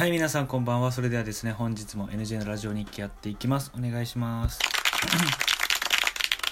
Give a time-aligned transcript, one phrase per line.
[0.00, 0.92] はい、皆さんこんばんは。
[0.92, 3.70] それではですね、本日も NJ のラジオ日記やっていきます。
[3.76, 4.58] お願いします。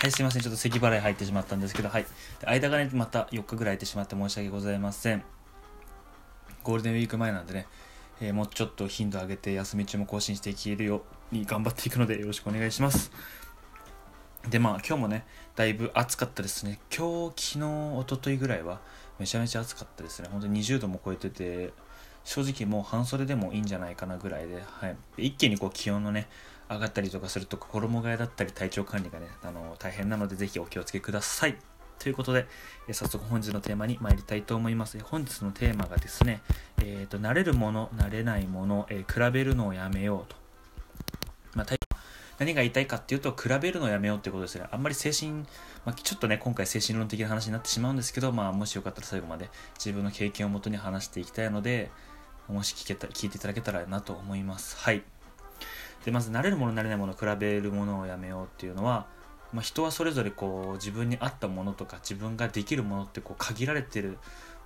[0.00, 0.42] はい、すいません。
[0.42, 2.06] ちょっと咳払い入ってしまったんですけど、はい。
[2.44, 5.22] 間がね、また4日ぐらい空いてしまって申し訳ございません。
[6.64, 7.68] ゴールデンウィーク前なんでね、
[8.20, 13.12] えーもうちょっと頻度上げて休み中も更新していけるように頑張っていくのでよろしくお願いします。
[14.50, 15.24] で、まあ今日もね、
[15.54, 16.80] だいぶ暑かったですね。
[16.90, 18.80] 今日、昨日、一昨日ぐらいは
[19.20, 20.30] めちゃめちゃ暑かったですね。
[20.32, 21.72] 本当に20度も超えてて、
[22.26, 26.28] 正直もう半袖でもいいんじゃないかなぐらいで、はい、一気にこう気温のね
[26.68, 31.56] 上がったりとかすると衣替えだったり体調管理がねあの大変なのでぜひお気をつけください。
[32.00, 32.46] ということで
[32.88, 34.98] え早速本日のテーマに参りたいと思います。
[34.98, 36.42] 本日のテーマがですね
[36.82, 40.36] えっ、と慣れるもの慣れないもの、えー比べるのをやめようと。
[41.54, 41.66] まあ
[42.38, 44.66] 何が言いたいかっていうと比べるのをやめようってことですね。
[44.70, 45.32] あんまり精神、
[45.84, 49.48] まあ、ちょっとね今回精神論的な話になってしまうんですけど、まあ、もしよかったら最後まで
[49.78, 51.90] 自分の経験をもとに話していきたいので
[52.48, 54.76] もし聞けた聞いていただけたらなと思います。
[54.78, 55.02] はい。
[56.04, 59.06] でまず慣れるもの慣れないもの比べるものをやめようっていうのは、
[59.52, 64.18] まあ、人はそれぞれこう自分に合ったものとか自分ができるものってこう限られてる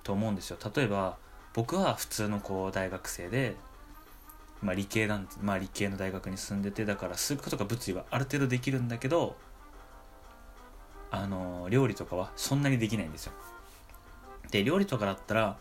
[0.03, 0.57] と思うんですよ。
[0.75, 1.17] 例えば
[1.53, 3.55] 僕は普通のこう大学生で
[4.61, 9.35] まあ、理系なんまあ、理系の大学に住んでてだから数学とか物理はある程度できるんだけど
[11.09, 13.33] あの料理とかはそんなにできないんですよ。
[14.51, 15.57] で料理とかだったら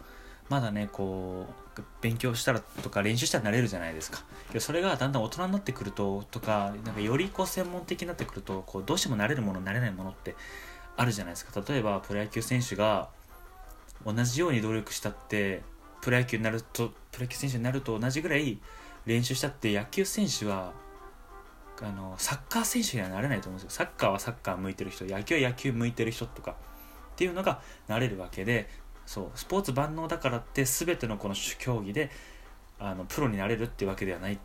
[0.51, 1.47] まだねこ
[1.79, 4.23] う勉強したらとか練習したらなれるじゃないですか。
[4.59, 10.34] それがだんだん大人になってくるととかなんかよりこう専門的になってくるとこうどうしてもなれるものなれないものって
[10.97, 11.62] あるじゃないですか。
[11.67, 13.09] 例えばプロ野球選手が
[14.05, 15.62] 同じように努力したって
[16.03, 18.59] プロ野球になるとプロ野球選手になると同じぐらい
[19.06, 20.73] 練習したって野球選手は
[21.81, 23.84] あのサッカー選手にはなれないと思うんですよ。
[23.84, 26.56] サッカーはサッカー向いてる人野球は野球向いてる人とか
[27.12, 28.69] っていうのがなれるわけで
[29.11, 32.12] そうスポーツ万能だからって全てのこの主競技で
[32.78, 34.39] あのプロになれるっていうわけではない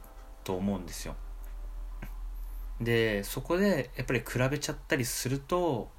[0.43, 1.15] と思うんですよ。
[2.81, 5.91] でそこでやっぱり比べちゃったりすると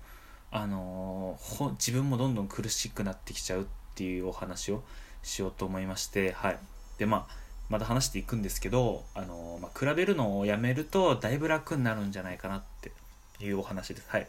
[0.50, 4.82] あのほ自分もどんどん苦しくなってきちゃうっていうお話を
[5.22, 6.58] しようと思いましてはい。
[6.98, 7.36] でまあ
[7.68, 12.90] また話していくんですけどあの、まあ、比べるのをやめるとだいぶ楽になるんじゃないかなって
[13.38, 14.08] いうお話です。
[14.08, 14.26] はい。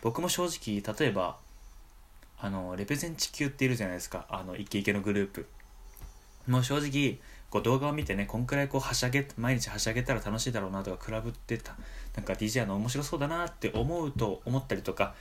[0.00, 1.42] 僕も正直例えば
[2.38, 4.26] あのレペゼン地球っているじゃないですか。
[4.28, 5.46] あのイケイケのグループ。
[6.46, 7.18] もう正直
[7.50, 11.76] こう動画を見てねこんくらいこうはしゃげ毎日はしゃげたら楽しいだろうなとか比べてた
[12.16, 15.14] なんか DJ の面白そうだなって思うと思ったりとか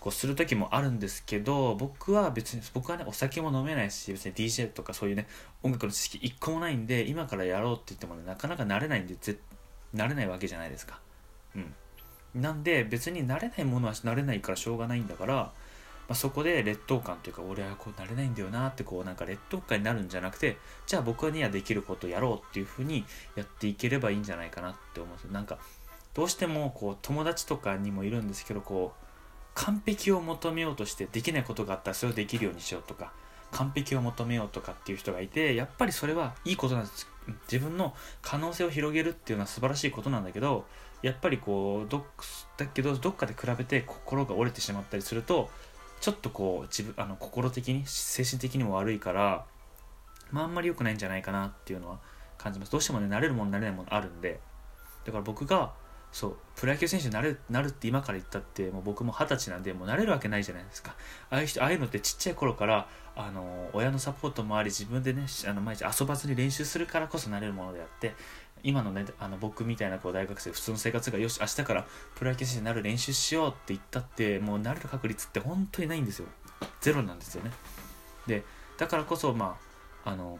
[0.00, 5.26] こうする時もあるんですけど僕は別に僕はねお酒も飲めないし別に DJ とかそういうね
[5.62, 9.36] 音楽の知識一個もないんで今からやろうって言ってもねなかなか慣れないんでぜ
[9.94, 11.00] 慣れないわけじゃないですか。
[11.54, 11.74] うん。
[12.34, 15.52] なんで別に慣れないものは慣れないからしょうがないんだから、
[16.12, 25.32] まあ、そこで劣等感というか俺はこう慣れないんだよなってこうなんか劣等感になるんじゃなくてじゃあ僕にはできることやろうっていうふうにやっていければいいんじゃないかなって思うんですよ。
[25.32, 25.56] なんか
[26.12, 29.06] どうしてもこう友達とかにもいるんですけどこう
[29.54, 33.14] 完璧を求めようとしてできないことがあったらそれをできるようにしようとか
[33.50, 37.08] 完璧を求めようとかっていう人がいてやっぱりそれはいいことなんです。
[37.50, 40.66] 自分の可能性を広げるっていうのは素晴らしいことなんだけど
[41.00, 42.02] やっぱりこうどっ
[42.58, 45.48] だけどどっかで比べて心が折れてしまったりすると
[46.02, 49.46] ちょっとこう自分あの心的に精神的にも悪いから、
[50.32, 52.00] まあ、あんまり良くないんじゃないかなっていうのは
[52.38, 52.72] 感じます。
[52.72, 54.40] どうしてもね慣れるもの慣れないものあるんで。
[55.04, 55.72] だから僕が
[56.10, 60.96] そうプロ野球選手になるなるって今から言ったってもう僕も二十歳なんでもうなれるわけないじゃないですか。
[61.30, 68.16] ああいう人ああいうのってちっちゃい頃からあの親のサポートもあり自分でねあの毎日遊ばずに練習するからこそなれるものであって
[68.62, 76.26] 今のねあの僕みたいなこう大学生普通の生活がよし明日からプロ野球選手になる練習しようって言ったってもうなれる確率って本当にないんですよ。
[76.80, 77.50] ゼロなんですよね。
[78.26, 78.44] で
[78.78, 79.58] だからこそま
[80.04, 80.38] ああの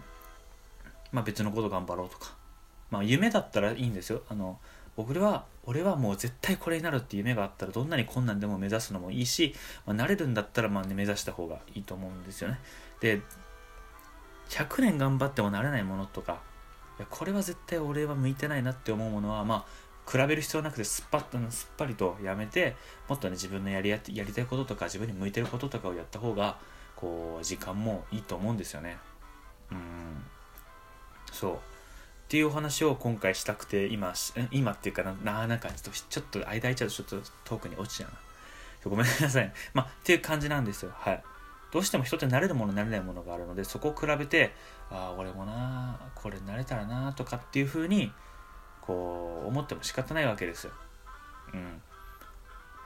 [1.11, 2.43] まあ別のこと頑張ろうとか。
[2.91, 4.23] まあ夢だったらいいんですよ。
[4.29, 4.59] あの
[4.97, 9.55] 俺は俺はもう絶対これになるって夢があったらどんなに困難でも目指すのもいいし、
[9.87, 12.61] まあ、慣れるんだったらまあ、ね、目指した方がいいと思うんですよね。
[13.01, 13.23] で
[14.51, 16.43] 100年頑張ってもなれないものとか
[16.99, 22.77] やこれは絶対俺は向いてないなって思うものはまあ比べる必要なくてすっぱっとすっぱりとやめて
[23.09, 26.59] もっとね自分のやりややりたいこととか自分に向いてることとかをやった方が
[26.97, 28.99] こう時間もいいと思うんですよね。
[29.71, 29.79] うん。
[31.33, 31.55] そう。
[31.55, 31.59] っ
[32.29, 34.15] ていうお話を今回したくて今
[34.51, 38.17] 今っていうかなななんかちょっとちょっと間空いちゃうとちょっと遠くに落ちちゃうな。
[38.91, 39.53] ごめんなさい。
[39.75, 40.93] まあっていう感じなんですよ。
[40.95, 41.23] はい。
[41.73, 44.53] どうしても人って慣れるもの慣れないものがあるのでそこを比べて
[44.91, 48.13] ああ俺もなこれ慣れたらなとかっていうふうに
[48.83, 50.73] こう思っても仕方ないわけですよ。
[51.55, 51.83] うん。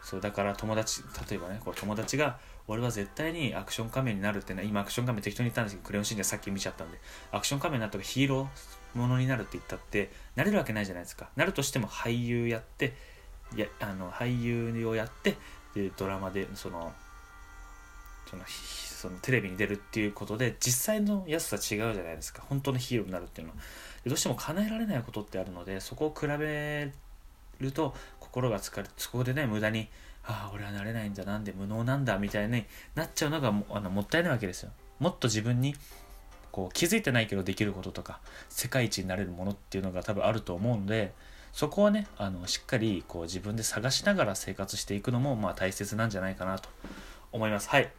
[0.03, 2.39] そうだから友達例えばねこう友達が
[2.69, 6.99] 俺は絶対にアクション仮面になるってね今アクション仮面適当に言ったんですけどクレヨンしんちゃんさっき見ちゃったんで
[7.33, 11.29] アクション仮面になったらヒーローものになるって言ったってなれるわけないじゃないですか。
[11.35, 12.95] なるとしても俳優やって
[13.57, 15.37] やあの俳優をやって
[15.75, 16.93] でドラマでその
[18.29, 21.61] そのそのテレビに出るっていうことで実際の安さ違う
[21.95, 22.43] じゃないですか。
[22.49, 23.61] 本当のヒーローになるっていうのは。
[24.07, 26.93] どうしても叶えられないことってあるのでそこを比べ
[27.61, 29.89] ると心が疲れそこでね無駄に
[30.25, 32.65] ああ俺はなれないんだなんで無能なんだみたいに
[32.95, 34.71] なっちゃうのがもあのもったいないわけですよ。
[34.99, 35.75] もっと自分に
[36.53, 41.13] こう気づいてないけどできることとか世界一になれるものっていうのが多分あると思うので
[41.53, 46.69] そこはねあのしっかりこう自分で探しながら生活していくのもまあ大切なんじゃないかなと
[47.33, 47.69] 思います。
[47.69, 47.91] はい。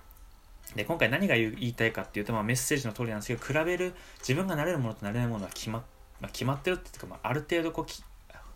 [0.76, 5.80] で今回何が言いたいかっていうと、まあ、メッセージの通りなんですけど比べる自分がなれるものとなれないものは決ま,、
[6.20, 8.04] まあ、決まってるっていうか、まあ、ある程度こうき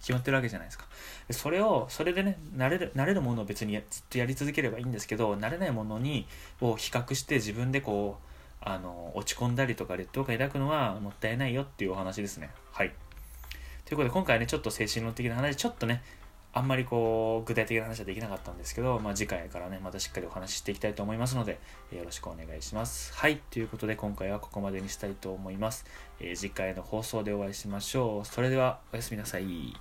[0.01, 0.85] 決まってるわけじゃないですか。
[1.27, 6.25] でそれをそれでねなれるなれるものを別にずっとやり続ければいいんですけどなれないものに
[6.59, 8.27] を比較して自分でこう
[8.61, 12.49] あの落ち込んだりとか劣等感抱くのはもったいないよっていうお話ですね。
[12.71, 12.93] はい。
[13.85, 16.01] ということで今回ねちょっと精神論的な話ちょっとね
[16.53, 21.59] あんまりこう具体的な話はできなかったんですけど、まあ、次回からねまたしっかりお話ししていきたいと思いますので、
[21.91, 23.13] よろしくお願いします。
[23.13, 23.41] はい。
[23.49, 25.85] ということで今回はここまでにしたいと思います、
[26.19, 28.25] えー、次回の放送でお会いしましょう。
[28.25, 29.73] それではおやすみなさい。